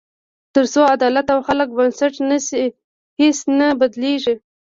تر 0.53 0.65
څو 0.73 0.81
عدالت 0.95 1.27
او 1.33 1.39
خلک 1.47 1.69
بنسټ 1.77 2.13
نه 2.29 2.37
شي، 2.47 2.65
هیڅ 3.19 3.37
نه 3.59 3.67
بدلېږي. 3.79 4.35